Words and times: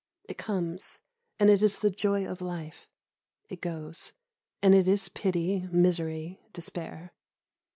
It 0.27 0.39
comes, 0.39 0.97
and 1.37 1.51
it 1.51 1.61
is 1.61 1.77
the 1.77 1.91
joy 1.91 2.25
of 2.25 2.41
life; 2.41 2.87
it 3.49 3.61
goes, 3.61 4.13
and 4.63 4.73
it 4.73 4.87
is 4.87 5.09
pity, 5.09 5.67
misery, 5.71 6.41
despair. 6.53 7.11